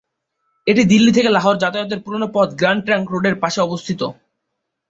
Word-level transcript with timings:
এটি 0.67 0.81
দিল্লি 0.91 1.11
থেকে 1.13 1.29
লাহোর 1.31 1.55
যাতায়াতের 1.57 2.03
পুরনো 2.05 2.27
পথ 2.35 2.49
গ্র্যান্ড 2.59 2.81
ট্রাঙ্ক 2.85 3.05
রোডের 3.09 3.35
পাশে 3.43 3.59
অবস্থিত। 3.61 4.01